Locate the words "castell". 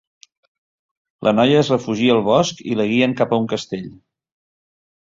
3.55-3.89